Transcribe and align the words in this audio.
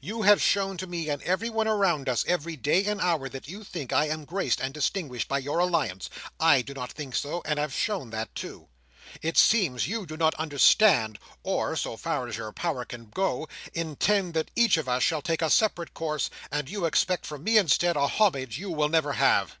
You 0.00 0.22
have 0.22 0.40
shown 0.40 0.78
to 0.78 0.86
me 0.86 1.10
and 1.10 1.22
everyone 1.24 1.68
around 1.68 2.08
us, 2.08 2.24
every 2.26 2.56
day 2.56 2.86
and 2.86 3.02
hour, 3.02 3.28
that 3.28 3.48
you 3.48 3.62
think 3.62 3.92
I 3.92 4.08
am 4.08 4.24
graced 4.24 4.58
and 4.58 4.72
distinguished 4.72 5.28
by 5.28 5.40
your 5.40 5.58
alliance. 5.58 6.08
I 6.40 6.62
do 6.62 6.72
not 6.72 6.90
think 6.92 7.14
so, 7.14 7.42
and 7.44 7.58
have 7.58 7.70
shown 7.74 8.08
that 8.08 8.34
too. 8.34 8.68
It 9.20 9.36
seems 9.36 9.86
you 9.86 10.06
do 10.06 10.16
not 10.16 10.32
understand, 10.36 11.18
or 11.42 11.76
(so 11.76 11.98
far 11.98 12.26
as 12.28 12.38
your 12.38 12.50
power 12.52 12.86
can 12.86 13.10
go) 13.10 13.46
intend 13.74 14.32
that 14.32 14.50
each 14.56 14.78
of 14.78 14.88
us 14.88 15.02
shall 15.02 15.20
take 15.20 15.42
a 15.42 15.50
separate 15.50 15.92
course; 15.92 16.30
and 16.50 16.66
you 16.70 16.86
expect 16.86 17.26
from 17.26 17.44
me 17.44 17.58
instead, 17.58 17.94
a 17.94 18.06
homage 18.06 18.56
you 18.56 18.70
will 18.70 18.88
never 18.88 19.12
have." 19.12 19.58